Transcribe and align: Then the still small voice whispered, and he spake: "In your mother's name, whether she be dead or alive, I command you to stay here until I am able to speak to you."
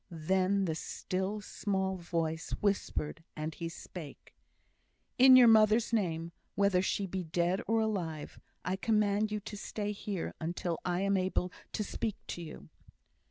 Then 0.09 0.65
the 0.65 0.73
still 0.73 1.41
small 1.41 1.95
voice 1.97 2.55
whispered, 2.59 3.23
and 3.35 3.53
he 3.53 3.69
spake: 3.69 4.33
"In 5.19 5.35
your 5.35 5.47
mother's 5.47 5.93
name, 5.93 6.31
whether 6.55 6.81
she 6.81 7.05
be 7.05 7.23
dead 7.25 7.61
or 7.67 7.81
alive, 7.81 8.39
I 8.65 8.77
command 8.77 9.31
you 9.31 9.39
to 9.41 9.55
stay 9.55 9.91
here 9.91 10.33
until 10.41 10.79
I 10.83 11.01
am 11.01 11.17
able 11.17 11.51
to 11.73 11.83
speak 11.83 12.15
to 12.29 12.41
you." 12.41 12.69